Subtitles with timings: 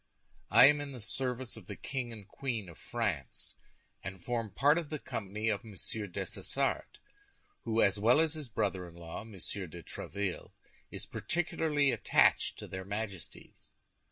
[0.49, 3.53] I am in the service of the King and Queen of France,
[4.03, 6.97] and form part of the company of Monsieur Dessessart,
[7.65, 10.53] who, as well as his brother in law, Monsieur de Tréville,
[10.89, 13.73] is particularly attached to their Majesties.